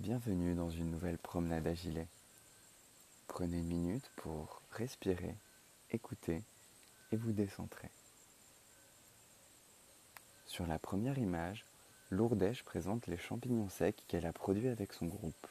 [0.00, 2.06] Bienvenue dans une nouvelle promenade à gilet.
[3.28, 5.34] Prenez une minute pour respirer,
[5.90, 6.42] écouter
[7.12, 7.90] et vous décentrer.
[10.46, 11.66] Sur la première image,
[12.08, 15.46] Lourdèche présente les champignons secs qu'elle a produits avec son groupe.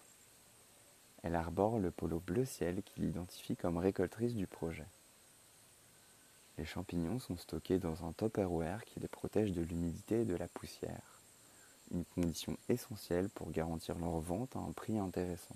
[1.21, 4.87] Elle arbore le polo bleu ciel qui l'identifie comme récoltrice du projet.
[6.57, 10.47] Les champignons sont stockés dans un tupperware qui les protège de l'humidité et de la
[10.47, 11.18] poussière
[11.91, 15.55] une condition essentielle pour garantir leur vente à un prix intéressant.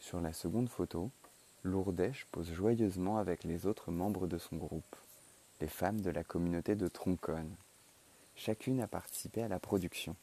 [0.00, 1.10] Sur la seconde photo,
[1.62, 4.96] Lourdèche pose joyeusement avec les autres membres de son groupe,
[5.60, 7.54] les femmes de la communauté de Tronconne.
[8.34, 10.16] Chacune a participé à la production.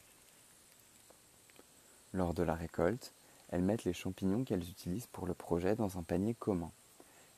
[2.12, 3.12] Lors de la récolte,
[3.48, 6.70] elles mettent les champignons qu'elles utilisent pour le projet dans un panier commun.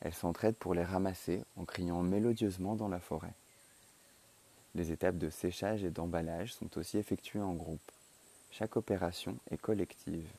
[0.01, 3.33] Elles s'entraident pour les ramasser en criant mélodieusement dans la forêt.
[4.75, 7.91] Les étapes de séchage et d'emballage sont aussi effectuées en groupe.
[8.51, 10.29] Chaque opération est collective.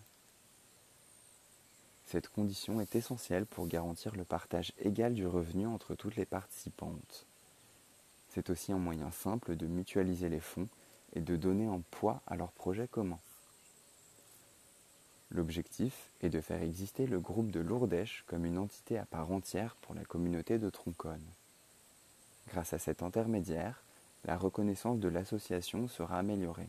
[2.07, 7.27] Cette condition est essentielle pour garantir le partage égal du revenu entre toutes les participantes.
[8.29, 10.69] C'est aussi un moyen simple de mutualiser les fonds
[11.15, 13.19] et de donner un poids à leur projet commun.
[15.31, 19.77] L'objectif est de faire exister le groupe de Lourdèche comme une entité à part entière
[19.77, 21.25] pour la communauté de Tronconne.
[22.49, 23.83] Grâce à cet intermédiaire,
[24.25, 26.69] la reconnaissance de l'association sera améliorée.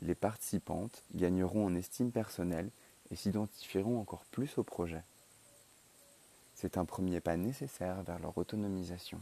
[0.00, 2.70] Les participantes gagneront en estime personnelle
[3.10, 5.04] et s'identifieront encore plus au projet.
[6.54, 9.20] C'est un premier pas nécessaire vers leur autonomisation.